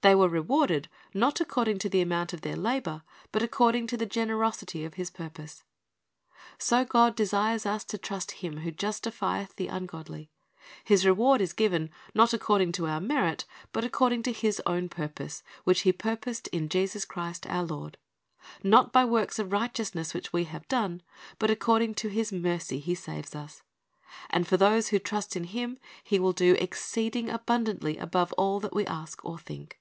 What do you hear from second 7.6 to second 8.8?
us to trust in Him who